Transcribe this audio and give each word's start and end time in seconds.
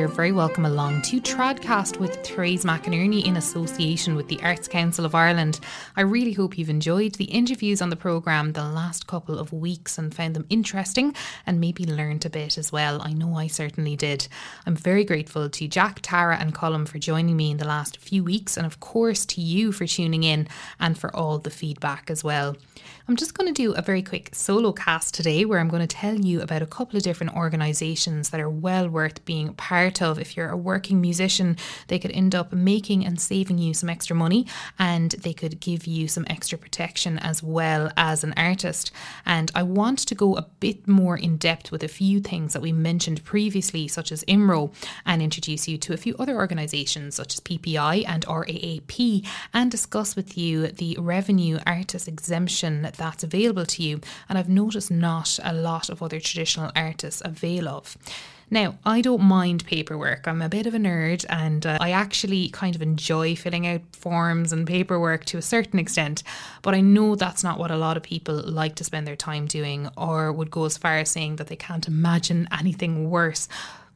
you're 0.00 0.08
very 0.08 0.32
welcome 0.32 0.64
along 0.64 1.02
to 1.02 1.20
Tradcast 1.20 1.98
with 1.98 2.24
Therese 2.24 2.64
McInerney 2.64 3.26
in 3.26 3.36
association 3.36 4.14
with 4.14 4.28
the 4.28 4.42
Arts 4.42 4.66
Council 4.66 5.04
of 5.04 5.14
Ireland. 5.14 5.60
I 5.94 6.00
really 6.00 6.32
hope 6.32 6.56
you've 6.56 6.70
enjoyed 6.70 7.16
the 7.16 7.26
interviews 7.26 7.82
on 7.82 7.90
the 7.90 7.96
programme 7.96 8.52
the 8.52 8.64
last 8.64 9.06
couple 9.06 9.38
of 9.38 9.52
weeks 9.52 9.98
and 9.98 10.14
found 10.14 10.34
them 10.34 10.46
interesting 10.48 11.14
and 11.44 11.60
maybe 11.60 11.84
learned 11.84 12.24
a 12.24 12.30
bit 12.30 12.56
as 12.56 12.72
well. 12.72 13.02
I 13.02 13.12
know 13.12 13.34
I 13.34 13.46
certainly 13.46 13.94
did. 13.94 14.26
I'm 14.64 14.74
very 14.74 15.04
grateful 15.04 15.50
to 15.50 15.68
Jack, 15.68 15.98
Tara, 16.00 16.38
and 16.38 16.54
Colm 16.54 16.88
for 16.88 16.98
joining 16.98 17.36
me 17.36 17.50
in 17.50 17.58
the 17.58 17.66
last 17.66 17.98
few 17.98 18.24
weeks, 18.24 18.56
and 18.56 18.64
of 18.64 18.80
course 18.80 19.26
to 19.26 19.42
you 19.42 19.70
for 19.70 19.86
tuning 19.86 20.22
in 20.22 20.48
and 20.78 20.96
for 20.96 21.14
all 21.14 21.38
the 21.38 21.50
feedback 21.50 22.10
as 22.10 22.24
well. 22.24 22.56
I'm 23.10 23.16
just 23.16 23.34
going 23.34 23.52
to 23.52 23.62
do 23.62 23.72
a 23.72 23.82
very 23.82 24.02
quick 24.02 24.36
solo 24.36 24.72
cast 24.72 25.14
today 25.14 25.44
where 25.44 25.58
I'm 25.58 25.68
going 25.68 25.86
to 25.86 25.96
tell 25.96 26.14
you 26.14 26.42
about 26.42 26.62
a 26.62 26.66
couple 26.66 26.96
of 26.96 27.02
different 27.02 27.34
organisations 27.34 28.30
that 28.30 28.40
are 28.40 28.48
well 28.48 28.88
worth 28.88 29.24
being 29.24 29.52
part 29.54 29.89
of. 30.02 30.18
If 30.18 30.36
you're 30.36 30.50
a 30.50 30.56
working 30.56 31.00
musician, 31.00 31.56
they 31.88 31.98
could 31.98 32.12
end 32.12 32.34
up 32.34 32.52
making 32.52 33.04
and 33.04 33.20
saving 33.20 33.58
you 33.58 33.74
some 33.74 33.88
extra 33.88 34.14
money 34.14 34.46
and 34.78 35.12
they 35.12 35.32
could 35.32 35.60
give 35.60 35.86
you 35.86 36.08
some 36.08 36.26
extra 36.28 36.58
protection 36.58 37.18
as 37.18 37.42
well 37.42 37.90
as 37.96 38.22
an 38.24 38.34
artist. 38.36 38.90
And 39.24 39.50
I 39.54 39.62
want 39.62 39.98
to 40.00 40.14
go 40.14 40.36
a 40.36 40.46
bit 40.60 40.86
more 40.86 41.16
in 41.16 41.36
depth 41.36 41.70
with 41.70 41.82
a 41.82 41.88
few 41.88 42.20
things 42.20 42.52
that 42.52 42.62
we 42.62 42.72
mentioned 42.72 43.24
previously, 43.24 43.88
such 43.88 44.12
as 44.12 44.24
IMRO, 44.24 44.72
and 45.06 45.22
introduce 45.22 45.68
you 45.68 45.78
to 45.78 45.92
a 45.92 45.96
few 45.96 46.14
other 46.18 46.36
organisations 46.36 47.14
such 47.14 47.34
as 47.34 47.40
PPI 47.40 48.04
and 48.06 48.24
RAAP, 48.26 49.26
and 49.52 49.70
discuss 49.70 50.16
with 50.16 50.36
you 50.36 50.68
the 50.68 50.96
revenue 50.98 51.58
artist 51.66 52.08
exemption 52.08 52.82
that's 52.82 53.24
available 53.24 53.66
to 53.66 53.82
you, 53.82 54.00
and 54.28 54.38
I've 54.38 54.48
noticed 54.48 54.90
not 54.90 55.38
a 55.42 55.52
lot 55.52 55.88
of 55.88 56.02
other 56.02 56.20
traditional 56.20 56.70
artists 56.74 57.22
avail 57.24 57.68
of. 57.68 57.96
Now, 58.52 58.78
I 58.84 59.00
don't 59.00 59.22
mind 59.22 59.64
paperwork. 59.64 60.26
I'm 60.26 60.42
a 60.42 60.48
bit 60.48 60.66
of 60.66 60.74
a 60.74 60.78
nerd 60.78 61.24
and 61.28 61.64
uh, 61.64 61.78
I 61.80 61.92
actually 61.92 62.48
kind 62.48 62.74
of 62.74 62.82
enjoy 62.82 63.36
filling 63.36 63.64
out 63.64 63.82
forms 63.92 64.52
and 64.52 64.66
paperwork 64.66 65.24
to 65.26 65.38
a 65.38 65.42
certain 65.42 65.78
extent, 65.78 66.24
but 66.62 66.74
I 66.74 66.80
know 66.80 67.14
that's 67.14 67.44
not 67.44 67.60
what 67.60 67.70
a 67.70 67.76
lot 67.76 67.96
of 67.96 68.02
people 68.02 68.34
like 68.34 68.74
to 68.76 68.84
spend 68.84 69.06
their 69.06 69.14
time 69.14 69.46
doing 69.46 69.88
or 69.96 70.32
would 70.32 70.50
go 70.50 70.64
as 70.64 70.76
far 70.76 70.98
as 70.98 71.10
saying 71.10 71.36
that 71.36 71.46
they 71.46 71.54
can't 71.54 71.86
imagine 71.86 72.48
anything 72.50 73.08
worse 73.08 73.48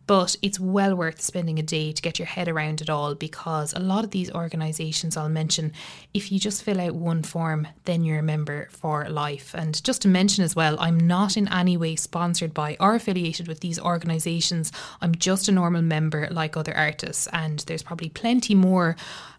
but 0.06 0.36
it's 0.42 0.60
well 0.60 0.94
worth 0.94 1.20
spending 1.20 1.58
a 1.58 1.62
day 1.62 1.92
to 1.92 2.02
get 2.02 2.18
your 2.18 2.26
head 2.26 2.48
around 2.48 2.80
it 2.80 2.90
all 2.90 3.14
because 3.14 3.72
a 3.72 3.80
lot 3.80 4.04
of 4.04 4.10
these 4.10 4.30
organisations 4.32 5.16
I'll 5.16 5.28
mention, 5.28 5.72
if 6.12 6.30
you 6.30 6.38
just 6.38 6.62
fill 6.62 6.80
out 6.80 6.94
one 6.94 7.22
form, 7.22 7.66
then 7.84 8.04
you're 8.04 8.18
a 8.18 8.22
member 8.22 8.68
for 8.70 9.08
life. 9.08 9.54
And 9.54 9.82
just 9.82 10.02
to 10.02 10.08
mention 10.08 10.44
as 10.44 10.54
well, 10.54 10.76
I'm 10.78 10.98
not 10.98 11.36
in 11.36 11.48
any 11.52 11.76
way 11.76 11.96
sponsored 11.96 12.52
by 12.52 12.76
or 12.80 12.94
affiliated 12.94 13.48
with 13.48 13.60
these 13.60 13.80
organisations. 13.80 14.72
I'm 15.00 15.14
just 15.14 15.48
a 15.48 15.52
normal 15.52 15.82
member 15.82 16.28
like 16.30 16.56
other 16.56 16.76
artists, 16.76 17.28
and 17.32 17.60
there's 17.60 17.82
probably 17.82 18.10
plenty 18.10 18.54
more 18.54 18.96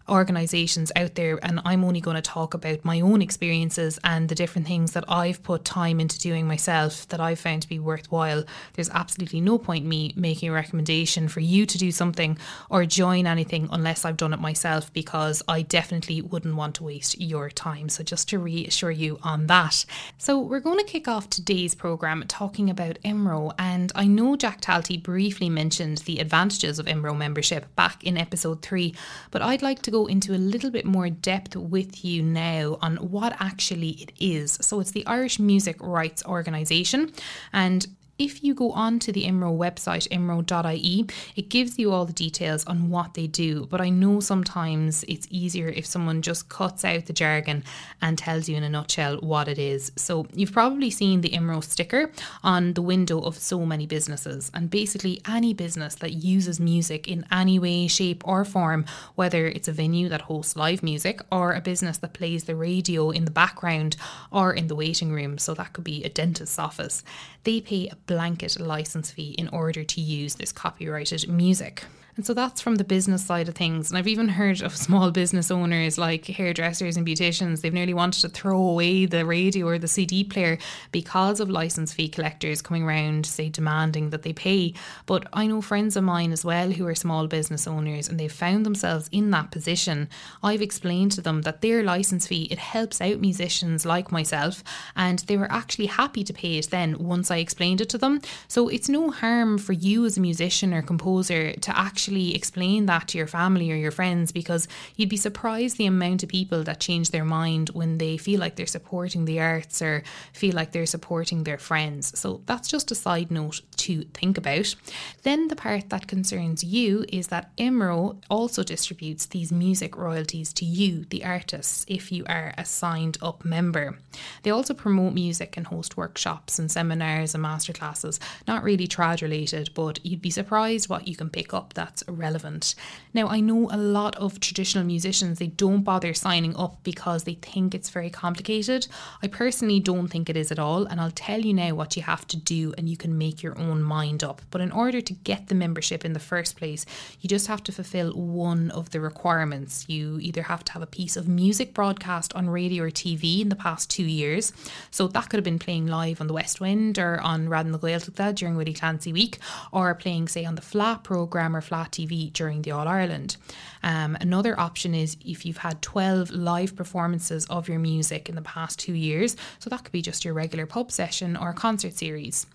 organisations 0.08 0.92
out 0.94 1.14
there, 1.14 1.38
and 1.42 1.60
I'm 1.64 1.84
only 1.84 2.00
going 2.00 2.16
to 2.16 2.22
talk 2.22 2.54
about 2.54 2.84
my 2.84 3.00
own 3.00 3.22
experiences 3.22 3.98
and 4.04 4.28
the 4.28 4.34
different 4.34 4.66
things 4.66 4.92
that 4.92 5.04
I've 5.08 5.42
put 5.42 5.64
time 5.64 6.00
into 6.00 6.18
doing 6.18 6.46
myself 6.46 7.08
that 7.08 7.20
I've 7.20 7.40
found 7.40 7.62
to 7.62 7.68
be 7.68 7.78
worthwhile. 7.78 8.44
There's 8.74 8.90
absolutely 8.90 9.40
no 9.40 9.58
point 9.58 9.84
me 9.84 10.12
making 10.16 10.50
a 10.50 10.52
recommendation 10.52 11.28
for 11.28 11.40
you 11.40 11.66
to 11.66 11.78
do 11.78 11.90
something 11.90 12.38
or 12.70 12.86
join 12.86 13.26
anything 13.26 13.68
unless 13.72 14.04
I've 14.04 14.16
done 14.16 14.32
it 14.32 14.40
myself 14.40 14.92
because 14.92 15.42
I 15.48 15.62
definitely 15.62 16.20
wouldn't 16.22 16.56
want 16.56 16.76
to 16.76 16.84
waste 16.84 17.20
your 17.20 17.50
time. 17.50 17.88
So, 17.88 18.02
just 18.02 18.28
to 18.30 18.38
reassure 18.38 18.90
you 18.90 19.18
on 19.22 19.46
that. 19.48 19.84
So, 20.18 20.38
we're 20.38 20.60
going 20.60 20.78
to 20.78 20.84
kick 20.84 21.08
off 21.08 21.28
today's 21.28 21.74
programme 21.74 22.24
talking 22.28 22.70
about 22.70 22.98
IMRO, 23.04 23.52
and 23.58 23.90
I 23.94 24.06
know 24.06 24.36
Jack 24.36 24.60
Talty 24.60 25.02
briefly 25.02 25.48
mentioned 25.48 25.98
the 25.98 26.18
advantages 26.18 26.78
of 26.78 26.86
IMRO 26.86 27.16
membership 27.16 27.74
back 27.74 28.04
in 28.04 28.16
episode 28.16 28.62
three, 28.62 28.94
but 29.30 29.42
I'd 29.42 29.62
like 29.62 29.82
to 29.82 29.95
go 29.96 30.06
into 30.06 30.34
a 30.34 30.42
little 30.52 30.70
bit 30.70 30.84
more 30.84 31.08
depth 31.08 31.56
with 31.56 32.04
you 32.04 32.22
now 32.22 32.76
on 32.82 32.96
what 32.96 33.32
actually 33.40 33.92
it 34.04 34.12
is. 34.20 34.58
So, 34.60 34.80
it's 34.80 34.90
the 34.90 35.06
Irish 35.06 35.38
Music 35.38 35.76
Rights 35.80 36.22
Organisation, 36.26 37.12
and 37.52 37.86
if 38.18 38.42
you 38.42 38.54
go 38.54 38.72
on 38.72 38.98
to 39.00 39.12
the 39.12 39.24
IMRO 39.24 39.56
website, 39.56 40.08
imro.ie, 40.08 41.06
it 41.36 41.48
gives 41.48 41.78
you 41.78 41.92
all 41.92 42.06
the 42.06 42.12
details 42.12 42.64
on 42.64 42.88
what 42.88 43.14
they 43.14 43.26
do. 43.26 43.66
But 43.66 43.80
I 43.80 43.90
know 43.90 44.20
sometimes 44.20 45.04
it's 45.06 45.26
easier 45.30 45.68
if 45.68 45.84
someone 45.84 46.22
just 46.22 46.48
cuts 46.48 46.84
out 46.84 47.06
the 47.06 47.12
jargon 47.12 47.62
and 48.00 48.16
tells 48.16 48.48
you 48.48 48.56
in 48.56 48.62
a 48.62 48.70
nutshell 48.70 49.18
what 49.18 49.48
it 49.48 49.58
is. 49.58 49.92
So 49.96 50.26
you've 50.32 50.52
probably 50.52 50.90
seen 50.90 51.20
the 51.20 51.30
IMRO 51.30 51.62
sticker 51.62 52.10
on 52.42 52.72
the 52.72 52.82
window 52.82 53.20
of 53.20 53.36
so 53.36 53.66
many 53.66 53.86
businesses. 53.86 54.50
And 54.54 54.70
basically, 54.70 55.20
any 55.28 55.52
business 55.52 55.94
that 55.96 56.12
uses 56.12 56.58
music 56.58 57.08
in 57.08 57.26
any 57.30 57.58
way, 57.58 57.86
shape, 57.86 58.26
or 58.26 58.44
form, 58.44 58.86
whether 59.14 59.46
it's 59.46 59.68
a 59.68 59.72
venue 59.72 60.08
that 60.08 60.22
hosts 60.22 60.56
live 60.56 60.82
music 60.82 61.20
or 61.30 61.52
a 61.52 61.60
business 61.60 61.98
that 61.98 62.14
plays 62.14 62.44
the 62.44 62.56
radio 62.56 63.10
in 63.10 63.24
the 63.24 63.30
background 63.30 63.96
or 64.30 64.52
in 64.54 64.68
the 64.68 64.74
waiting 64.74 65.12
room, 65.12 65.38
so 65.38 65.52
that 65.54 65.72
could 65.72 65.84
be 65.84 66.02
a 66.04 66.08
dentist's 66.08 66.58
office, 66.58 67.02
they 67.44 67.60
pay 67.60 67.88
a 67.88 67.96
blanket 68.06 68.58
license 68.60 69.10
fee 69.10 69.34
in 69.38 69.48
order 69.48 69.84
to 69.84 70.00
use 70.00 70.34
this 70.34 70.52
copyrighted 70.52 71.28
music. 71.28 71.84
And 72.16 72.24
so 72.24 72.32
that's 72.32 72.62
from 72.62 72.76
the 72.76 72.84
business 72.84 73.22
side 73.22 73.46
of 73.46 73.54
things. 73.54 73.90
And 73.90 73.98
I've 73.98 74.08
even 74.08 74.28
heard 74.28 74.62
of 74.62 74.74
small 74.74 75.10
business 75.10 75.50
owners 75.50 75.98
like 75.98 76.24
hairdressers 76.24 76.96
and 76.96 77.06
beauticians, 77.06 77.60
they've 77.60 77.72
nearly 77.72 77.92
wanted 77.92 78.22
to 78.22 78.30
throw 78.30 78.58
away 78.58 79.04
the 79.04 79.26
radio 79.26 79.66
or 79.66 79.78
the 79.78 79.86
CD 79.86 80.24
player 80.24 80.56
because 80.92 81.40
of 81.40 81.50
license 81.50 81.92
fee 81.92 82.08
collectors 82.08 82.62
coming 82.62 82.84
around, 82.84 83.26
say, 83.26 83.50
demanding 83.50 84.08
that 84.10 84.22
they 84.22 84.32
pay. 84.32 84.72
But 85.04 85.26
I 85.34 85.46
know 85.46 85.60
friends 85.60 85.94
of 85.94 86.04
mine 86.04 86.32
as 86.32 86.42
well 86.42 86.70
who 86.70 86.86
are 86.86 86.94
small 86.94 87.26
business 87.26 87.66
owners 87.66 88.08
and 88.08 88.18
they've 88.18 88.32
found 88.32 88.64
themselves 88.64 89.10
in 89.12 89.30
that 89.32 89.50
position. 89.50 90.08
I've 90.42 90.62
explained 90.62 91.12
to 91.12 91.20
them 91.20 91.42
that 91.42 91.60
their 91.60 91.82
license 91.82 92.26
fee, 92.26 92.48
it 92.50 92.58
helps 92.58 93.02
out 93.02 93.20
musicians 93.20 93.84
like 93.84 94.10
myself, 94.10 94.64
and 94.96 95.18
they 95.20 95.36
were 95.36 95.52
actually 95.52 95.86
happy 95.86 96.24
to 96.24 96.32
pay 96.32 96.56
it 96.56 96.70
then 96.70 96.96
once 96.98 97.30
I 97.30 97.36
explained 97.36 97.82
it 97.82 97.90
to 97.90 97.98
them. 97.98 98.22
So 98.48 98.68
it's 98.68 98.88
no 98.88 99.10
harm 99.10 99.58
for 99.58 99.74
you 99.74 100.06
as 100.06 100.16
a 100.16 100.22
musician 100.22 100.72
or 100.72 100.80
composer 100.80 101.52
to 101.52 101.78
actually 101.78 102.05
actually 102.06 102.36
explain 102.36 102.86
that 102.86 103.08
to 103.08 103.18
your 103.18 103.26
family 103.26 103.72
or 103.72 103.74
your 103.74 103.90
friends 103.90 104.30
because 104.30 104.68
you'd 104.94 105.08
be 105.08 105.16
surprised 105.16 105.76
the 105.76 105.86
amount 105.86 106.22
of 106.22 106.28
people 106.28 106.62
that 106.62 106.78
change 106.78 107.10
their 107.10 107.24
mind 107.24 107.68
when 107.70 107.98
they 107.98 108.16
feel 108.16 108.38
like 108.38 108.54
they're 108.54 108.64
supporting 108.64 109.24
the 109.24 109.40
arts 109.40 109.82
or 109.82 110.04
feel 110.32 110.54
like 110.54 110.70
they're 110.70 110.86
supporting 110.86 111.42
their 111.42 111.58
friends. 111.58 112.16
So 112.16 112.42
that's 112.46 112.68
just 112.68 112.92
a 112.92 112.94
side 112.94 113.32
note 113.32 113.60
to 113.76 114.04
think 114.14 114.38
about. 114.38 114.74
Then 115.22 115.48
the 115.48 115.56
part 115.56 115.90
that 115.90 116.06
concerns 116.06 116.64
you 116.64 117.04
is 117.08 117.28
that 117.28 117.54
IMRO 117.56 118.16
also 118.30 118.62
distributes 118.62 119.26
these 119.26 119.52
music 119.52 119.96
royalties 119.96 120.52
to 120.54 120.64
you, 120.64 121.04
the 121.10 121.24
artists, 121.24 121.84
if 121.88 122.12
you 122.12 122.24
are 122.26 122.54
a 122.56 122.64
signed 122.64 123.18
up 123.22 123.44
member. 123.44 123.98
They 124.42 124.50
also 124.50 124.74
promote 124.74 125.12
music 125.12 125.56
and 125.56 125.66
host 125.66 125.96
workshops 125.96 126.58
and 126.58 126.70
seminars 126.70 127.34
and 127.34 127.44
masterclasses, 127.44 128.18
not 128.46 128.62
really 128.62 128.86
trad 128.86 129.22
related, 129.22 129.70
but 129.74 130.04
you'd 130.04 130.22
be 130.22 130.30
surprised 130.30 130.88
what 130.88 131.08
you 131.08 131.16
can 131.16 131.30
pick 131.30 131.52
up 131.52 131.74
that's 131.74 132.04
relevant. 132.08 132.74
Now, 133.12 133.28
I 133.28 133.40
know 133.40 133.68
a 133.70 133.76
lot 133.76 134.16
of 134.16 134.40
traditional 134.40 134.84
musicians, 134.84 135.38
they 135.38 135.48
don't 135.48 135.82
bother 135.82 136.14
signing 136.14 136.56
up 136.56 136.82
because 136.82 137.24
they 137.24 137.34
think 137.34 137.74
it's 137.74 137.90
very 137.90 138.10
complicated. 138.10 138.86
I 139.22 139.28
personally 139.28 139.80
don't 139.80 140.08
think 140.08 140.28
it 140.28 140.36
is 140.36 140.52
at 140.52 140.58
all, 140.58 140.86
and 140.86 141.00
I'll 141.00 141.10
tell 141.10 141.40
you 141.40 141.54
now 141.54 141.74
what 141.74 141.96
you 141.96 142.02
have 142.02 142.26
to 142.28 142.36
do 142.36 142.74
and 142.78 142.88
you 142.88 142.96
can 142.96 143.18
make 143.18 143.42
your 143.42 143.58
own 143.58 143.65
mind 143.74 144.22
up. 144.22 144.42
But 144.50 144.60
in 144.60 144.72
order 144.72 145.00
to 145.00 145.12
get 145.12 145.48
the 145.48 145.54
membership 145.54 146.04
in 146.04 146.12
the 146.12 146.20
first 146.20 146.56
place, 146.56 146.86
you 147.20 147.28
just 147.28 147.46
have 147.46 147.62
to 147.64 147.72
fulfill 147.72 148.12
one 148.12 148.70
of 148.70 148.90
the 148.90 149.00
requirements. 149.00 149.88
You 149.88 150.18
either 150.20 150.42
have 150.42 150.64
to 150.64 150.72
have 150.72 150.82
a 150.82 150.86
piece 150.86 151.16
of 151.16 151.28
music 151.28 151.74
broadcast 151.74 152.32
on 152.34 152.48
radio 152.48 152.84
or 152.84 152.90
TV 152.90 153.40
in 153.40 153.48
the 153.48 153.56
past 153.56 153.90
two 153.90 154.04
years. 154.04 154.52
So 154.90 155.06
that 155.08 155.28
could 155.28 155.38
have 155.38 155.44
been 155.44 155.58
playing 155.58 155.86
live 155.86 156.20
on 156.20 156.26
the 156.26 156.34
West 156.34 156.60
Wind 156.60 156.98
or 156.98 157.20
on 157.20 157.48
Raidió 157.48 157.70
na 157.70 157.78
Gaeltachta 157.78 158.34
during 158.34 158.56
Willie 158.56 158.72
Clancy 158.72 159.12
Week, 159.12 159.38
or 159.72 159.94
playing, 159.94 160.28
say, 160.28 160.44
on 160.44 160.54
the 160.54 160.62
Fleadh 160.62 161.02
programme 161.02 161.56
or 161.56 161.60
Fleadh 161.60 161.90
TV 161.90 162.32
during 162.32 162.62
the 162.62 162.70
All 162.70 162.88
Ireland. 162.88 163.36
Um, 163.82 164.16
another 164.20 164.58
option 164.58 164.94
is 164.94 165.16
if 165.24 165.46
you've 165.46 165.58
had 165.58 165.80
12 165.82 166.30
live 166.30 166.74
performances 166.74 167.46
of 167.46 167.68
your 167.68 167.78
music 167.78 168.28
in 168.28 168.34
the 168.34 168.42
past 168.42 168.78
two 168.78 168.94
years, 168.94 169.36
so 169.58 169.70
that 169.70 169.84
could 169.84 169.92
be 169.92 170.02
just 170.02 170.24
your 170.24 170.34
regular 170.34 170.66
pub 170.66 170.90
session 170.90 171.36
or 171.36 171.52
concert 171.52 171.94
series. 171.94 172.46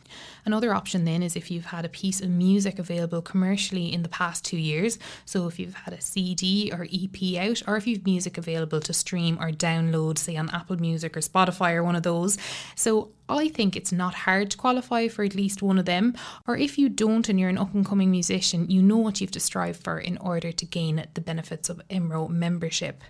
Another 0.45 0.73
option 0.73 1.05
then 1.05 1.23
is 1.23 1.35
if 1.35 1.51
you've 1.51 1.65
had 1.65 1.85
a 1.85 1.89
piece 1.89 2.21
of 2.21 2.29
music 2.29 2.79
available 2.79 3.21
commercially 3.21 3.93
in 3.93 4.03
the 4.03 4.09
past 4.09 4.43
two 4.43 4.57
years, 4.57 4.97
so 5.25 5.47
if 5.47 5.59
you've 5.59 5.73
had 5.73 5.93
a 5.93 6.01
CD 6.01 6.71
or 6.73 6.87
EP 6.91 7.37
out, 7.37 7.61
or 7.67 7.77
if 7.77 7.87
you've 7.87 8.05
music 8.05 8.37
available 8.37 8.79
to 8.81 8.93
stream 8.93 9.37
or 9.39 9.51
download, 9.51 10.17
say 10.17 10.35
on 10.35 10.49
Apple 10.49 10.77
Music 10.77 11.15
or 11.15 11.21
Spotify 11.21 11.73
or 11.73 11.83
one 11.83 11.95
of 11.95 12.03
those. 12.03 12.37
So 12.75 13.11
I 13.39 13.49
think 13.49 13.75
it's 13.75 13.91
not 13.91 14.13
hard 14.13 14.51
to 14.51 14.57
qualify 14.57 15.07
for 15.07 15.23
at 15.23 15.35
least 15.35 15.61
one 15.61 15.77
of 15.77 15.85
them, 15.85 16.15
or 16.47 16.57
if 16.57 16.77
you 16.77 16.89
don't 16.89 17.29
and 17.29 17.39
you're 17.39 17.49
an 17.49 17.57
up 17.57 17.73
and 17.73 17.85
coming 17.85 18.11
musician, 18.11 18.69
you 18.69 18.81
know 18.81 18.97
what 18.97 19.21
you 19.21 19.27
have 19.27 19.31
to 19.31 19.39
strive 19.39 19.77
for 19.77 19.99
in 19.99 20.17
order 20.17 20.51
to 20.51 20.65
gain 20.65 21.05
the 21.13 21.21
benefits 21.21 21.69
of 21.69 21.81
IMRO 21.89 22.29
membership. 22.29 23.03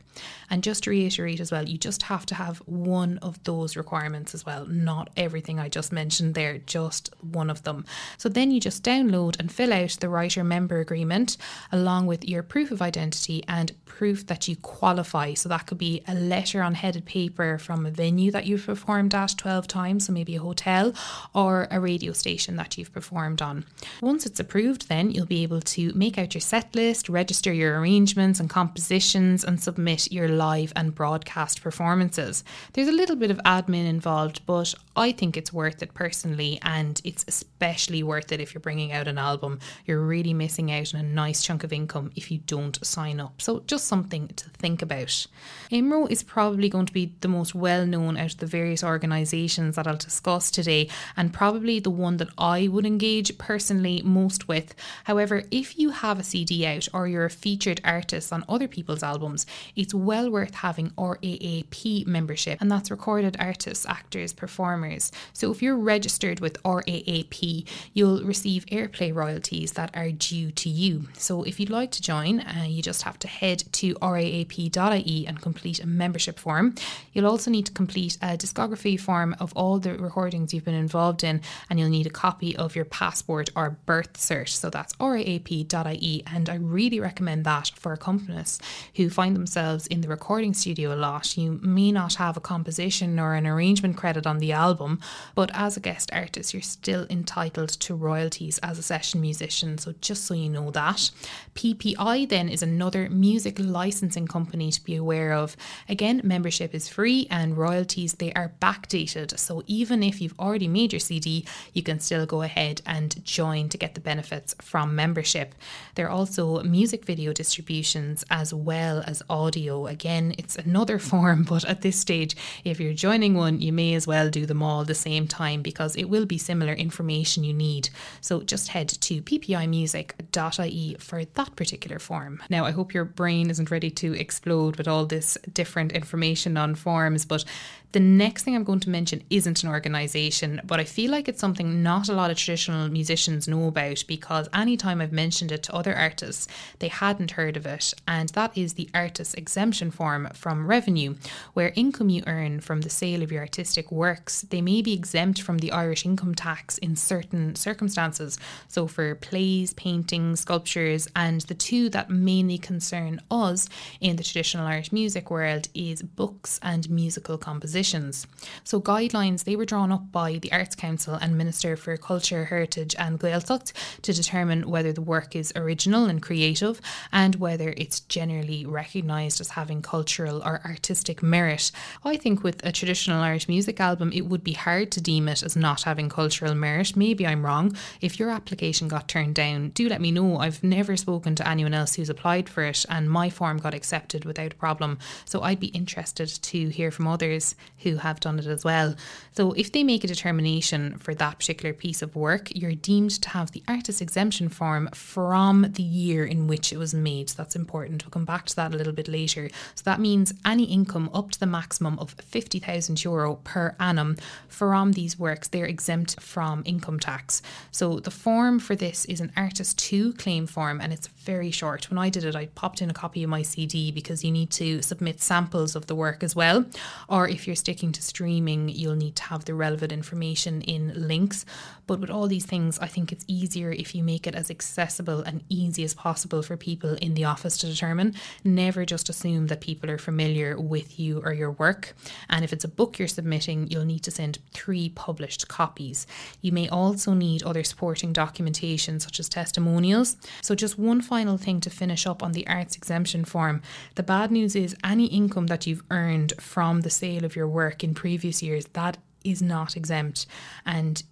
And 0.50 0.63
just 0.63 0.83
to 0.83 0.89
reiterate 0.89 1.39
as 1.39 1.51
well, 1.51 1.68
you 1.68 1.77
just 1.77 2.03
have 2.03 2.25
to 2.27 2.35
have 2.35 2.57
one 2.59 3.18
of 3.19 3.41
those 3.44 3.77
requirements 3.77 4.35
as 4.35 4.45
well, 4.45 4.65
not 4.65 5.09
everything 5.15 5.59
I 5.59 5.69
just 5.69 5.91
mentioned 5.91 6.35
there, 6.35 6.57
just 6.57 7.13
one 7.21 7.50
of 7.50 7.63
them. 7.63 7.85
So 8.17 8.27
then 8.27 8.51
you 8.51 8.59
just 8.59 8.83
download 8.83 9.39
and 9.39 9.51
fill 9.51 9.71
out 9.71 9.97
the 10.00 10.09
writer 10.09 10.44
member 10.44 10.79
agreement 10.79 11.38
along 11.71 12.07
with 12.07 12.27
your 12.27 12.44
proof 12.44 12.71
of 12.71 12.81
identity 12.81 13.44
and 13.47 13.71
proof 13.85 14.27
that 14.27 14.47
you 14.47 14.56
qualify. 14.57 15.33
So 15.33 15.47
that 15.50 15.67
could 15.67 15.77
be 15.77 16.03
a 16.07 16.15
letter 16.15 16.62
on 16.62 16.75
headed 16.75 17.06
paper 17.06 17.57
from 17.57 17.85
a 17.85 17.91
venue 17.91 18.31
that 18.31 18.45
you've 18.45 18.65
performed 18.65 19.15
at 19.15 19.35
12 19.38 19.67
times, 19.67 20.06
maybe 20.12 20.36
a 20.36 20.42
hotel 20.42 20.94
or 21.34 21.68
a 21.72 21.80
radio 21.80 22.13
station 22.13 22.56
that 22.58 22.78
you've 22.78 22.94
performed 22.94 23.42
on. 23.42 23.66
Once 24.02 24.25
it's 24.25 24.40
approved, 24.40 24.90
then 24.90 25.12
you'll 25.12 25.25
be 25.25 25.44
able 25.44 25.62
to 25.62 25.92
make 25.94 26.18
out 26.18 26.34
your 26.34 26.42
set 26.42 26.74
list, 26.75 27.10
register 27.10 27.52
your 27.52 27.80
arrangements 27.80 28.40
and 28.40 28.50
compositions, 28.50 29.44
and 29.44 29.62
submit 29.62 30.12
your 30.12 30.28
live 30.28 30.74
and 30.75 30.96
broadcast 30.96 31.62
performances. 31.62 32.44
There's 32.74 32.88
a 32.88 32.92
little 32.92 33.16
bit 33.16 33.31
of 33.31 33.38
admin 33.40 33.88
involved, 33.88 34.46
but 34.46 34.74
I 34.96 35.12
think 35.12 35.38
it's 35.38 35.54
worth 35.54 35.81
it 35.81 35.94
personally, 35.94 36.60
and 36.63 37.00
it's 37.04 37.25
especially 37.28 38.04
worth 38.04 38.31
it 38.31 38.42
if 38.42 38.54
you're 38.54 38.62
bringing 38.62 38.92
out 38.92 39.08
an 39.08 39.18
album. 39.18 39.60
You're 39.86 40.02
really 40.02 40.34
missing 40.34 40.72
out 40.72 40.94
on 40.94 41.00
a 41.00 41.04
nice 41.04 41.44
chunk 41.44 41.63
of 41.63 41.74
income 41.74 42.12
if 42.16 42.31
you 42.31 42.40
don't 42.40 42.84
sign 42.86 43.19
up. 43.19 43.42
So, 43.42 43.62
just 43.68 43.88
something 43.88 44.28
to 44.30 44.50
think 44.50 44.81
about. 44.81 45.28
IMRO 45.72 46.10
is 46.10 46.24
probably 46.24 46.69
going 46.69 46.86
to 46.86 46.94
be 46.94 47.16
the 47.22 47.28
most 47.28 47.56
well 47.56 47.86
known 47.86 48.18
out 48.18 48.34
of 48.34 48.38
the 48.38 48.46
various 48.46 48.84
organisations 48.84 49.75
that 49.75 49.88
I'll 49.91 49.97
discuss 49.97 50.49
today, 50.49 50.88
and 51.17 51.33
probably 51.33 51.81
the 51.81 51.89
one 51.89 52.15
that 52.17 52.29
I 52.38 52.69
would 52.69 52.85
engage 52.85 53.38
personally 53.38 54.01
most 54.05 54.47
with. 54.47 54.73
However, 55.03 55.43
if 55.51 55.77
you 55.77 55.89
have 55.89 56.17
a 56.17 56.23
CD 56.23 56.65
out 56.65 56.88
or 56.93 57.09
you're 57.09 57.25
a 57.25 57.29
featured 57.29 57.81
artist 57.83 58.31
on 58.31 58.45
other 58.47 58.69
people's 58.69 59.03
albums, 59.03 59.45
it's 59.75 59.93
well 59.93 60.31
worth 60.31 60.55
having 60.55 60.91
RAAP 60.97 62.07
membership, 62.07 62.61
and 62.61 62.71
that's 62.71 62.89
recorded 62.89 63.35
artists, 63.38 63.85
actors, 63.85 64.31
performers. 64.31 65.11
So 65.33 65.51
if 65.51 65.61
you're 65.61 65.75
registered 65.75 66.39
with 66.39 66.63
RAAP, 66.63 67.67
you'll 67.93 68.23
receive 68.23 68.65
airplay 68.67 69.13
royalties 69.13 69.73
that 69.73 69.91
are 69.93 70.11
due 70.11 70.51
to 70.51 70.69
you. 70.69 71.09
So 71.17 71.43
if 71.43 71.59
you'd 71.59 71.69
like 71.69 71.91
to 71.91 72.01
join, 72.01 72.39
uh, 72.39 72.63
you 72.65 72.81
just 72.81 73.01
have 73.01 73.19
to 73.19 73.27
head 73.27 73.65
to 73.73 73.95
raap.ie 73.95 75.27
and 75.27 75.41
complete 75.41 75.83
a 75.83 75.88
membership 75.88 76.39
form. 76.39 76.75
You'll 77.11 77.27
also 77.27 77.51
need 77.51 77.65
to 77.65 77.73
complete 77.73 78.17
a 78.21 78.38
discography 78.38 78.97
form 78.97 79.35
of 79.41 79.51
all 79.53 79.81
the 79.83 79.98
recordings 79.98 80.54
you've 80.54 80.66
been 80.66 80.74
involved 80.74 81.24
in, 81.24 81.42
and 81.69 81.80
you'll 81.80 81.89
need 81.89 82.07
a 82.07 82.12
copy 82.12 82.56
of 82.56 82.75
your 82.75 82.86
passport 82.86 83.50
or 83.56 83.78
birth 83.86 84.13
cert. 84.13 84.50
So 84.50 84.69
that's 84.69 84.94
raap.ie, 84.94 86.24
and 86.28 86.50
I 86.50 86.56
really 86.56 87.00
recommend 87.00 87.45
that 87.45 87.72
for 87.75 87.95
accompanists 87.95 88.60
who 88.95 89.10
find 89.10 89.36
themselves 89.36 89.88
in 89.88 90.01
the 90.01 90.07
recording 90.07 90.54
studio 90.54 90.94
a 90.94 90.95
lot. 90.95 91.38
You 91.38 91.60
may 91.62 91.92
not 91.92 92.16
have 92.16 92.38
a 92.38 92.42
composition 92.42 93.19
or 93.19 93.33
an 93.33 93.48
arrangement 93.48 93.98
credit 93.98 94.28
on 94.28 94.39
the 94.39 94.51
album, 94.51 95.00
but 95.36 95.51
as 95.54 95.78
a 95.78 95.80
guest 95.80 96.10
artist, 96.13 96.54
you're 96.54 96.62
still 96.62 97.07
entitled 97.10 97.69
to 97.69 97.95
royalties 97.95 98.60
as 98.60 98.77
a 98.77 98.84
session 98.84 99.22
musician. 99.22 99.77
So 99.77 99.94
just 100.01 100.25
so 100.25 100.34
you 100.34 100.50
know 100.50 100.72
that. 100.72 101.12
PPI 101.56 102.30
then 102.30 102.50
is 102.50 102.63
another 102.63 103.10
music 103.10 103.57
licensing 103.60 104.27
company 104.27 104.72
to 104.72 104.84
be 104.84 104.95
aware 104.95 105.34
of. 105.34 105.56
Again, 105.89 106.22
membership 106.24 106.74
is 106.74 106.88
free 106.88 107.27
and 107.30 107.57
royalties 107.57 108.13
they 108.13 108.34
are 108.34 108.54
backdated. 108.62 109.38
So 109.38 109.63
even 109.71 110.03
if 110.03 110.21
you've 110.21 110.38
already 110.38 110.68
made 110.68 110.91
your 110.91 111.00
CD, 111.00 111.45
you 111.73 111.81
can 111.81 112.00
still 112.00 112.25
go 112.25 112.41
ahead 112.41 112.81
and 112.85 113.23
join 113.23 113.69
to 113.69 113.77
get 113.77 113.95
the 113.95 114.01
benefits 114.01 114.53
from 114.62 114.94
membership. 114.95 115.56
There 115.95 116.07
are 116.07 116.09
also 116.09 116.62
music 116.63 117.06
video 117.06 117.31
distributions 117.31 118.25
as 118.29 118.53
well 118.53 119.01
as 119.07 119.23
audio. 119.29 119.88
Again, 119.88 120.35
it's 120.38 120.57
another 120.57 121.00
form, 121.12 121.44
but 121.44 121.63
at 121.63 121.81
this 121.81 121.97
stage, 121.97 122.35
if 122.65 122.81
you're 122.81 122.94
joining 122.94 123.33
one, 123.33 123.62
you 123.62 123.71
may 123.71 123.94
as 123.94 124.06
well 124.06 124.29
do 124.29 124.45
them 124.45 124.62
all 124.62 124.81
at 124.81 124.88
the 124.88 124.94
same 124.94 125.25
time 125.25 125.62
because 125.62 125.95
it 125.95 126.09
will 126.09 126.25
be 126.25 126.38
similar 126.38 126.74
information 126.74 127.45
you 127.45 127.53
need. 127.53 127.89
So 128.19 128.41
just 128.41 128.67
head 128.69 128.89
to 128.89 129.21
ppimusic.ie 129.21 130.95
for 131.00 131.24
that 131.24 131.56
particular 131.56 132.00
form. 132.00 132.44
Now, 132.50 132.65
I 132.65 132.71
hope 132.71 132.94
your 132.94 133.06
brain 133.06 133.50
isn't 133.50 133.71
ready 133.71 133.89
to 133.91 134.13
explode 134.19 134.75
with 134.75 134.89
all 134.89 135.06
this 135.06 135.38
different 135.53 135.94
information 135.94 136.57
on 136.57 136.75
forms, 136.75 137.24
but 137.24 137.45
the 137.91 137.99
next 137.99 138.43
thing 138.43 138.55
I'm 138.55 138.63
going 138.63 138.79
to 138.81 138.89
mention 138.89 139.23
isn't 139.29 139.63
an 139.63 139.69
organisation, 139.69 140.61
but 140.63 140.79
I 140.79 140.85
feel 140.85 141.11
like 141.11 141.27
it's 141.27 141.41
something 141.41 141.83
not 141.83 142.07
a 142.07 142.13
lot 142.13 142.31
of 142.31 142.38
traditional 142.38 142.88
musicians 142.89 143.47
know 143.47 143.67
about 143.67 144.05
because 144.07 144.47
anytime 144.53 145.01
I've 145.01 145.11
mentioned 145.11 145.51
it 145.51 145.63
to 145.63 145.75
other 145.75 145.93
artists, 145.93 146.47
they 146.79 146.88
hadn't 146.88 147.31
heard 147.31 147.57
of 147.57 147.65
it. 147.65 147.93
And 148.07 148.29
that 148.29 148.57
is 148.57 148.73
the 148.73 148.89
Artist 148.93 149.38
Exemption 149.38 149.91
Form 149.91 150.29
from 150.33 150.67
Revenue, 150.67 151.15
where 151.53 151.73
income 151.75 152.09
you 152.09 152.23
earn 152.27 152.61
from 152.61 152.81
the 152.81 152.89
sale 152.89 153.23
of 153.23 153.31
your 153.31 153.41
artistic 153.41 153.91
works, 153.91 154.41
they 154.41 154.61
may 154.61 154.81
be 154.81 154.93
exempt 154.93 155.41
from 155.41 155.57
the 155.57 155.71
Irish 155.71 156.05
income 156.05 156.35
tax 156.35 156.77
in 156.77 156.95
certain 156.95 157.55
circumstances. 157.55 158.38
So 158.69 158.88
for 158.88 159.15
plays, 159.15 159.73
paintings, 159.73 160.39
sculptures, 160.39 161.09
and 161.15 161.41
the 161.41 161.55
two 161.55 161.89
that 161.89 162.09
mainly 162.09 162.57
concern 162.57 163.19
us 163.29 163.67
in 163.99 164.15
the 164.15 164.23
traditional 164.23 164.65
Irish 164.65 164.93
music 164.93 165.29
world 165.29 165.67
is 165.73 166.01
books 166.01 166.57
and 166.63 166.89
musical 166.89 167.38
composition 167.38 167.81
positions. 167.81 168.28
So 168.63 168.80
guidelines 168.80 169.44
they 169.44 169.56
were 169.56 169.66
drawn 169.66 169.92
up 169.92 170.12
by 170.12 170.38
the 170.38 170.51
Arts 170.51 170.75
Council 170.75 171.16
and 171.16 171.36
Minister 171.36 171.75
for 171.75 171.98
Culture, 171.98 172.45
Heritage 172.45 172.95
and 173.00 173.19
Gaeltacht 173.19 173.74
to 174.04 174.13
determine 174.13 174.69
whether 174.69 174.94
the 174.94 175.01
work 175.01 175.36
is 175.36 175.51
original 175.56 176.06
and 176.06 176.22
creative 176.22 176.80
and 177.12 177.36
whether 177.38 177.74
it's 177.78 178.01
generally 178.01 178.68
recognised 178.68 179.42
as 179.42 179.50
having 179.50 179.81
cultural 179.81 180.44
or 180.44 180.62
artistic 180.63 181.24
merit. 181.24 181.72
I 182.06 182.18
think 182.18 182.44
with 182.44 182.63
a 182.63 182.72
traditional 182.72 183.24
Irish 183.24 183.48
music 183.48 183.80
album 183.80 184.12
it 184.13 184.27
would 184.27 184.44
be 184.44 184.54
hard 184.54 184.92
to 184.92 185.01
deem 185.01 185.27
it 185.27 185.42
as 185.42 185.56
not 185.56 185.81
having 185.81 186.07
cultural 186.07 186.54
merit. 186.54 186.95
Maybe 186.95 187.25
I'm 187.25 187.44
wrong. 187.44 187.75
If 188.00 188.19
your 188.19 188.30
application 188.30 188.89
got 188.89 189.07
turned 189.07 189.34
down, 189.34 189.69
do 189.69 189.89
let 189.89 190.01
me 190.01 190.12
know. 190.12 190.38
I've 190.38 190.63
never 190.63 190.95
spoken 190.95 191.34
to 191.36 191.48
anyone 191.48 191.74
else 191.74 191.95
who's 191.95 192.12
applied 192.12 192.48
for 192.48 192.62
it 192.62 192.86
and 192.89 193.10
my 193.10 193.31
form 193.31 193.57
got 193.57 193.74
accepted 193.74 194.24
without 194.24 194.54
a 194.54 194.62
problem. 194.63 195.00
So 195.25 195.42
I'd 195.42 195.60
be 195.60 195.77
interested 195.81 196.27
to 196.27 196.69
hear 196.69 196.92
from 196.92 197.07
others 197.07 197.56
who 197.79 197.97
have 197.97 198.19
done 198.19 198.39
it 198.39 198.45
as 198.45 198.63
well. 198.63 198.95
So, 199.33 199.53
if 199.53 199.71
they 199.71 199.83
make 199.83 200.03
a 200.03 200.07
determination 200.07 200.97
for 200.97 201.13
that 201.15 201.39
particular 201.39 201.73
piece 201.73 202.01
of 202.01 202.15
work, 202.15 202.50
you're 202.56 202.73
deemed 202.73 203.12
to 203.21 203.29
have 203.29 203.51
the 203.51 203.63
artist 203.68 204.01
exemption 204.01 204.50
form 204.50 204.89
from 204.94 205.71
the 205.73 205.83
year 205.83 206.25
in 206.25 206.47
which 206.47 206.71
it 206.71 206.77
was 206.77 206.94
made. 206.94 207.29
So, 207.29 207.35
that's 207.38 207.56
important. 207.56 208.03
We'll 208.03 208.12
come 208.12 208.25
back 208.25 208.45
to 208.47 208.56
that 208.56 208.73
a 208.73 208.77
little 208.77 208.94
bit 208.94 209.07
later. 209.07 209.50
So, 209.75 209.83
that 209.85 210.00
means 210.00 210.33
any 210.45 210.65
income 210.65 211.09
up 211.13 211.31
to 211.31 211.39
the 211.39 211.45
maximum 211.45 211.98
of 212.00 212.12
50,000 212.12 213.03
euro 213.03 213.36
per 213.36 213.75
annum 213.79 214.17
from 214.48 214.93
these 214.93 215.17
works, 215.17 215.48
they're 215.48 215.65
exempt 215.65 216.19
from 216.19 216.63
income 216.65 217.00
tax. 217.00 217.41
So, 217.72 218.00
the 218.00 218.12
form 218.12 218.60
for 218.60 218.75
this 218.75 219.05
is 219.05 219.22
an 219.22 219.31
artist 219.36 219.77
2 219.79 220.13
claim 220.13 220.46
form 220.48 220.79
and 220.81 220.93
it's 220.93 221.07
very 221.07 221.51
short. 221.51 221.89
When 221.89 221.98
I 221.98 222.10
did 222.10 222.25
it, 222.25 222.36
I 222.36 222.48
popped 222.48 222.81
in 222.81 222.89
a 222.89 222.93
copy 222.93 223.24
of 223.24 223.29
my 223.29 223.41
CD 223.41 223.91
because 223.91 224.24
you 224.24 224.31
need 224.31 224.51
to 224.51 224.81
submit 224.81 225.22
samples 225.22 225.75
of 225.75 225.88
the 225.88 225.96
work 225.96 226.24
as 226.24 226.36
well. 226.36 226.65
Or 227.07 227.27
if 227.27 227.48
you're 227.48 227.55
sticking 227.62 227.91
to 227.94 228.01
streaming, 228.01 228.68
you'll 228.68 228.96
need 228.96 229.15
to 229.15 229.24
have 229.24 229.46
the 229.46 229.53
relevant 229.53 229.91
information 229.91 230.62
in 230.63 231.08
links. 231.08 231.46
But 231.88 232.00
with 232.00 232.10
all 232.10 232.27
these 232.27 232.46
things, 232.46 232.77
I 232.80 232.88
think 232.88 233.12
it's 233.12 233.25
easier 233.27 233.72
if 233.72 233.96
you 233.96 234.03
make 234.03 234.27
it 234.27 234.36
as 234.36 234.51
accessible 234.51 235.22
and 235.22 235.44
easy 235.50 235.84
as 235.84 235.94
possible 235.94 236.41
for 236.41 236.58
people 236.58 236.96
in 236.96 237.13
the 237.13 237.25
office 237.25 237.58
to 237.58 237.68
determine. 237.68 238.15
Never 238.44 238.86
just 238.86 239.10
assume 239.10 239.48
that 239.48 239.62
people 239.62 239.89
are 239.89 239.98
familiar 239.98 240.60
with 240.60 241.00
you 241.00 241.22
or 241.24 241.34
your 241.34 241.51
work. 241.51 241.94
And 242.30 242.44
if 242.44 242.51
it's 242.53 242.63
a 242.63 242.75
book 242.80 242.98
you're 242.98 243.08
submitting, 243.08 243.70
you'll 243.70 243.86
need 243.86 244.03
to 244.03 244.12
send 244.12 244.39
three 244.51 244.89
published 244.89 245.48
copies. 245.48 246.08
You 246.41 246.51
may 246.51 246.68
also 246.68 247.13
need 247.13 247.44
other 247.44 247.63
supporting 247.63 248.13
documentation, 248.13 249.00
such 249.00 249.20
as 249.20 249.30
testimonials. 249.30 250.18
So, 250.41 250.56
just 250.56 250.80
one 250.80 251.01
final 251.01 251.38
thing 251.38 251.62
to 251.62 251.70
finish 251.70 252.08
up 252.08 252.24
on 252.24 252.32
the 252.32 252.48
arts 252.48 252.75
exemption 252.75 253.25
form. 253.25 253.62
The 253.96 254.03
bad 254.03 254.32
news 254.32 254.56
is 254.56 254.75
any 254.84 255.06
income 255.06 255.48
that 255.48 255.68
you've 255.68 255.84
earned 255.91 256.34
from 256.39 256.82
the 256.82 256.89
sale 256.89 257.25
of 257.25 257.36
your 257.36 257.48
work 257.51 257.84
in 257.84 257.93
previous 257.93 258.41
years, 258.41 258.65
that 258.74 258.98
is 259.24 259.41
not 259.41 259.77
exempt. 259.77 260.25
And 260.65 261.03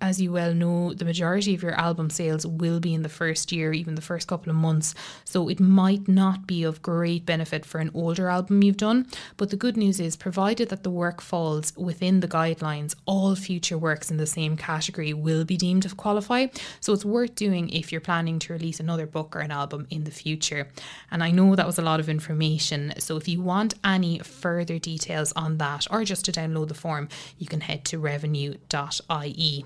as 0.00 0.20
you 0.20 0.32
well 0.32 0.52
know, 0.52 0.92
the 0.92 1.04
majority 1.04 1.54
of 1.54 1.62
your 1.62 1.72
album 1.72 2.10
sales 2.10 2.46
will 2.46 2.78
be 2.80 2.92
in 2.92 3.02
the 3.02 3.08
first 3.08 3.52
year, 3.52 3.72
even 3.72 3.94
the 3.94 4.02
first 4.02 4.28
couple 4.28 4.50
of 4.50 4.56
months. 4.56 4.94
So 5.24 5.48
it 5.48 5.60
might 5.60 6.08
not 6.08 6.46
be 6.46 6.62
of 6.62 6.82
great 6.82 7.24
benefit 7.24 7.64
for 7.64 7.78
an 7.78 7.90
older 7.94 8.28
album 8.28 8.62
you've 8.62 8.76
done. 8.76 9.06
But 9.36 9.50
the 9.50 9.56
good 9.56 9.76
news 9.76 10.00
is, 10.00 10.16
provided 10.16 10.68
that 10.68 10.82
the 10.82 10.90
work 10.90 11.20
falls 11.20 11.74
within 11.76 12.20
the 12.20 12.28
guidelines, 12.28 12.94
all 13.06 13.34
future 13.34 13.78
works 13.78 14.10
in 14.10 14.18
the 14.18 14.26
same 14.26 14.56
category 14.56 15.14
will 15.14 15.44
be 15.44 15.56
deemed 15.56 15.84
to 15.84 15.94
qualify. 15.94 16.48
So 16.80 16.92
it's 16.92 17.04
worth 17.04 17.34
doing 17.34 17.70
if 17.70 17.90
you're 17.90 18.00
planning 18.00 18.38
to 18.40 18.52
release 18.52 18.80
another 18.80 19.06
book 19.06 19.34
or 19.34 19.40
an 19.40 19.50
album 19.50 19.86
in 19.90 20.04
the 20.04 20.10
future. 20.10 20.68
And 21.10 21.22
I 21.22 21.30
know 21.30 21.54
that 21.56 21.66
was 21.66 21.78
a 21.78 21.82
lot 21.82 22.00
of 22.00 22.08
information. 22.08 22.92
So 22.98 23.16
if 23.16 23.26
you 23.26 23.40
want 23.40 23.74
any 23.82 24.18
further 24.18 24.78
details 24.78 25.32
on 25.32 25.58
that 25.58 25.86
or 25.90 26.04
just 26.04 26.24
to 26.26 26.32
download 26.32 26.68
the 26.68 26.74
form, 26.74 27.08
you 27.38 27.46
can 27.46 27.60
head 27.62 27.84
to 27.86 27.98
revenue.ie. 27.98 29.64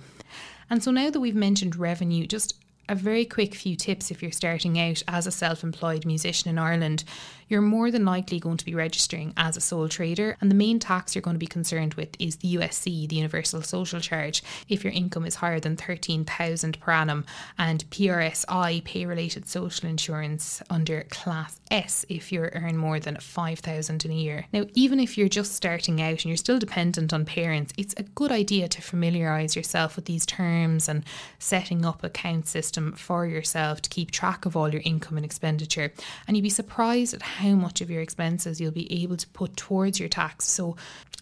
And 0.71 0.83
so 0.83 0.91
now 0.91 1.11
that 1.11 1.21
we've 1.21 1.35
mentioned 1.35 1.77
revenue, 1.77 2.27
just 2.27 2.55
a 2.89 2.95
very 2.95 3.25
quick 3.25 3.55
few 3.55 3.77
tips 3.77 4.11
if 4.11 4.23
you're 4.23 4.33
starting 4.33 4.79
out 4.79 5.03
as 5.07 5.27
a 5.27 5.31
self 5.31 5.63
employed 5.63 6.07
musician 6.07 6.51
in 6.51 6.59
Ireland 6.59 7.05
you're 7.49 7.63
more 7.63 7.91
than 7.91 8.05
likely 8.05 8.39
going 8.39 8.57
to 8.57 8.65
be 8.65 8.75
registering 8.75 9.33
as 9.37 9.57
a 9.57 9.61
sole 9.61 9.89
trader. 9.89 10.37
And 10.41 10.51
the 10.51 10.55
main 10.55 10.79
tax 10.79 11.15
you're 11.15 11.23
going 11.23 11.35
to 11.35 11.39
be 11.39 11.47
concerned 11.47 11.95
with 11.95 12.11
is 12.19 12.37
the 12.37 12.57
USC, 12.57 13.09
the 13.09 13.17
Universal 13.17 13.63
Social 13.63 14.01
Charge, 14.01 14.43
if 14.69 14.85
your 14.85 14.93
income 14.93 15.25
is 15.25 15.37
higher 15.37 15.61
than 15.61 15.77
13,000 15.77 16.81
per 16.81 16.93
annum, 16.93 17.25
and 17.59 17.89
PRSI, 17.91 18.85
pay 18.85 19.07
related 19.07 19.49
social 19.49 19.89
insurance, 19.89 20.63
under 20.71 21.03
Class 21.11 21.61
S 21.71 22.05
if 22.09 22.33
you 22.33 22.49
earn 22.53 22.77
more 22.77 23.01
than 23.01 23.17
5,000 23.17 24.05
in 24.05 24.11
a 24.11 24.15
year. 24.15 24.47
Now, 24.53 24.65
even 24.75 25.01
if 25.01 25.17
you're 25.17 25.29
just 25.29 25.55
starting 25.55 26.01
out 26.01 26.11
and 26.11 26.27
you're 26.27 26.37
still 26.37 26.59
dependent 26.59 27.13
on 27.13 27.25
parents, 27.25 27.73
it's 27.77 27.95
a 27.97 28.03
good 28.03 28.33
idea 28.33 28.69
to 28.69 28.83
familiarise 28.83 29.57
yourself 29.57 29.97
with 29.97 30.07
these 30.07 30.27
terms 30.27 30.89
and 30.89 31.05
setting 31.39 31.85
up 31.85 32.03
a 32.03 32.11
count 32.11 32.47
system 32.47 32.93
for 32.93 33.27
yourself 33.27 33.83
to 33.83 33.91
keep 33.91 34.11
track 34.11 34.47
of 34.47 34.57
all 34.57 34.71
your 34.71 34.83
income 34.85 35.17
and 35.17 35.25
expenditure. 35.25 35.93
And 36.27 36.37
you'd 36.37 36.43
be 36.43 36.51
surprised 36.51 37.15
at 37.15 37.23
much 37.43 37.81
of 37.81 37.91
your 37.91 38.03
expenses 38.03 38.61
you'll 38.61 38.71
be 38.71 39.03
able 39.03 39.17
to 39.17 39.27
put 39.29 39.57
towards 39.57 39.99
your 39.99 40.09
tax. 40.09 40.47
So 40.47 40.77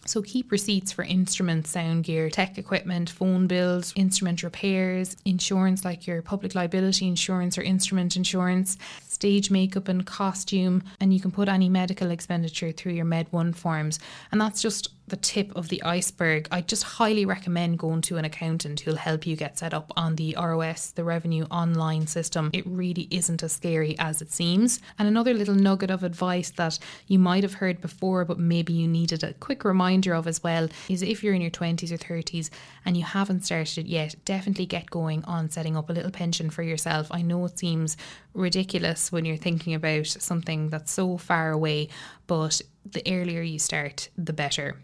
so 0.05 0.21
keep 0.21 0.53
receipts 0.53 0.93
for 0.93 1.03
instruments, 1.03 1.71
sound 1.71 2.05
gear, 2.05 2.29
tech 2.29 2.57
equipment, 2.57 3.09
phone 3.09 3.45
bills, 3.45 3.91
instrument 3.97 4.41
repairs, 4.41 5.17
insurance 5.25 5.83
like 5.83 6.07
your 6.07 6.21
public 6.21 6.55
liability 6.55 7.07
insurance 7.07 7.57
or 7.57 7.61
instrument 7.61 8.15
insurance, 8.15 8.77
stage 9.09 9.51
makeup 9.51 9.89
and 9.89 10.05
costume, 10.05 10.81
and 11.01 11.13
you 11.13 11.19
can 11.19 11.31
put 11.31 11.49
any 11.49 11.67
medical 11.67 12.09
expenditure 12.09 12.71
through 12.71 12.93
your 12.93 13.05
Med1 13.05 13.53
forms. 13.53 13.99
And 14.31 14.39
that's 14.39 14.61
just 14.61 14.91
the 15.07 15.15
tip 15.15 15.55
of 15.55 15.69
the 15.69 15.81
iceberg, 15.83 16.47
I 16.51 16.61
just 16.61 16.83
highly 16.83 17.25
recommend 17.25 17.79
going 17.79 18.01
to 18.03 18.17
an 18.17 18.25
accountant 18.25 18.81
who'll 18.81 18.97
help 18.97 19.25
you 19.25 19.37
get 19.37 19.57
set 19.57 19.73
up 19.73 19.93
on 19.95 20.17
the 20.17 20.35
ROS, 20.37 20.91
the 20.91 21.05
Revenue 21.05 21.45
Online 21.45 22.07
system. 22.07 22.49
It 22.53 22.67
really 22.67 23.07
isn't 23.09 23.41
as 23.41 23.53
scary 23.53 23.95
as 23.99 24.21
it 24.21 24.31
seems. 24.31 24.81
And 24.99 25.07
another 25.07 25.33
little 25.33 25.55
nugget 25.55 25.91
of 25.91 26.03
advice 26.03 26.51
that 26.51 26.77
you 27.07 27.19
might 27.19 27.43
have 27.43 27.53
heard 27.53 27.79
before, 27.79 28.25
but 28.25 28.37
maybe 28.37 28.73
you 28.73 28.87
needed 28.87 29.23
a 29.23 29.33
quick 29.35 29.63
reminder 29.63 30.13
of 30.13 30.27
as 30.27 30.43
well, 30.43 30.67
is 30.89 31.01
if 31.01 31.23
you're 31.23 31.33
in 31.33 31.41
your 31.41 31.51
20s 31.51 31.91
or 31.91 31.97
30s 31.97 32.49
and 32.85 32.97
you 32.97 33.03
haven't 33.03 33.45
started 33.45 33.77
it 33.77 33.87
yet, 33.87 34.15
definitely 34.25 34.65
get 34.65 34.89
going 34.89 35.23
on 35.23 35.49
setting 35.49 35.77
up 35.77 35.89
a 35.89 35.93
little 35.93 36.11
pension 36.11 36.49
for 36.49 36.63
yourself. 36.63 37.07
I 37.11 37.21
know 37.21 37.45
it 37.45 37.57
seems 37.57 37.95
ridiculous 38.33 39.11
when 39.11 39.23
you're 39.25 39.37
thinking 39.37 39.73
about 39.73 40.05
something 40.05 40.69
that's 40.69 40.91
so 40.91 41.17
far 41.17 41.51
away, 41.51 41.89
but 42.27 42.61
the 42.91 43.03
earlier 43.07 43.41
you 43.41 43.59
start, 43.59 44.09
the 44.17 44.33
better. 44.33 44.77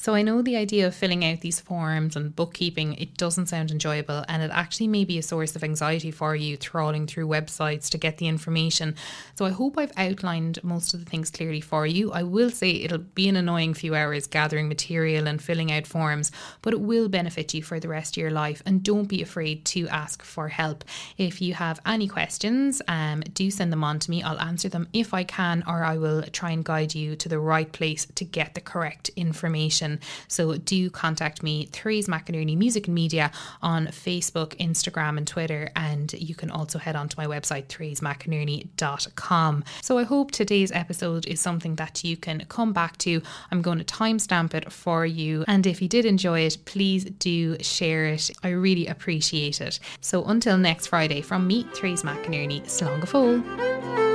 So 0.00 0.14
I 0.14 0.22
know 0.22 0.40
the 0.40 0.56
idea 0.56 0.86
of 0.86 0.94
filling 0.94 1.26
out 1.26 1.42
these 1.42 1.60
forms 1.60 2.16
and 2.16 2.34
bookkeeping, 2.34 2.94
it 2.94 3.18
doesn't 3.18 3.50
sound 3.50 3.70
enjoyable 3.70 4.24
and 4.28 4.42
it 4.42 4.50
actually 4.50 4.88
may 4.88 5.04
be 5.04 5.18
a 5.18 5.22
source 5.22 5.54
of 5.54 5.62
anxiety 5.62 6.10
for 6.10 6.34
you 6.34 6.56
trawling 6.56 7.06
through 7.06 7.26
websites 7.26 7.90
to 7.90 7.98
get 7.98 8.16
the 8.16 8.26
information. 8.26 8.94
So 9.34 9.44
I 9.44 9.50
hope 9.50 9.76
I've 9.76 9.92
outlined 9.98 10.58
most 10.64 10.94
of 10.94 11.04
the 11.04 11.10
things 11.10 11.28
clearly 11.28 11.60
for 11.60 11.86
you. 11.86 12.12
I 12.12 12.22
will 12.22 12.48
say 12.48 12.70
it'll 12.70 12.96
be 12.96 13.28
an 13.28 13.36
annoying 13.36 13.74
few 13.74 13.94
hours 13.94 14.26
gathering 14.26 14.68
material 14.68 15.28
and 15.28 15.42
filling 15.42 15.70
out 15.70 15.86
forms, 15.86 16.32
but 16.62 16.72
it 16.72 16.80
will 16.80 17.10
benefit 17.10 17.52
you 17.52 17.62
for 17.62 17.78
the 17.78 17.88
rest 17.88 18.16
of 18.16 18.22
your 18.22 18.30
life 18.30 18.62
and 18.64 18.82
don't 18.82 19.04
be 19.04 19.20
afraid 19.20 19.66
to 19.66 19.86
ask 19.88 20.22
for 20.22 20.48
help. 20.48 20.82
If 21.18 21.42
you 21.42 21.52
have 21.52 21.78
any 21.84 22.08
questions, 22.08 22.80
um, 22.88 23.20
do 23.34 23.50
send 23.50 23.70
them 23.70 23.84
on 23.84 23.98
to 23.98 24.10
me. 24.10 24.22
I'll 24.22 24.40
answer 24.40 24.70
them 24.70 24.88
if 24.94 25.12
I 25.12 25.24
can 25.24 25.62
or 25.66 25.84
I 25.84 25.98
will 25.98 26.22
try 26.22 26.52
and 26.52 26.64
guide 26.64 26.94
you 26.94 27.16
to 27.16 27.28
the 27.28 27.38
right 27.38 27.70
place 27.70 28.06
to 28.14 28.24
get 28.24 28.54
the 28.54 28.62
correct 28.62 29.10
information. 29.14 29.89
So 30.28 30.56
do 30.56 30.90
contact 30.90 31.42
me, 31.42 31.66
Therese 31.72 32.06
McInerney 32.06 32.56
Music 32.56 32.86
and 32.86 32.94
Media, 32.94 33.30
on 33.62 33.86
Facebook, 33.88 34.56
Instagram, 34.56 35.16
and 35.18 35.26
Twitter. 35.26 35.70
And 35.76 36.12
you 36.12 36.34
can 36.34 36.50
also 36.50 36.78
head 36.78 36.96
on 36.96 37.08
to 37.08 37.18
my 37.18 37.26
website, 37.26 37.66
theresemcinerney.com. 37.66 39.64
So 39.82 39.98
I 39.98 40.02
hope 40.04 40.30
today's 40.30 40.72
episode 40.72 41.26
is 41.26 41.40
something 41.40 41.76
that 41.76 42.04
you 42.04 42.16
can 42.16 42.44
come 42.48 42.72
back 42.72 42.96
to. 42.98 43.22
I'm 43.50 43.62
going 43.62 43.78
to 43.78 43.84
timestamp 43.84 44.54
it 44.54 44.72
for 44.72 45.06
you. 45.06 45.44
And 45.48 45.66
if 45.66 45.80
you 45.82 45.88
did 45.88 46.04
enjoy 46.04 46.40
it, 46.40 46.58
please 46.64 47.04
do 47.04 47.56
share 47.60 48.06
it. 48.06 48.30
I 48.42 48.50
really 48.50 48.86
appreciate 48.86 49.60
it. 49.60 49.80
So 50.00 50.24
until 50.24 50.58
next 50.58 50.88
Friday, 50.88 51.22
from 51.22 51.46
me, 51.46 51.64
Therese 51.74 52.02
McInerney, 52.02 52.62
Slán 52.64 53.00
go 53.00 54.09